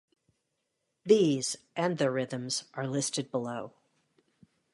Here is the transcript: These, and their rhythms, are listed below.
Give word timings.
These, 1.05 1.57
and 1.75 1.99
their 1.99 2.11
rhythms, 2.11 2.63
are 2.73 2.87
listed 2.87 3.29
below. 3.29 3.73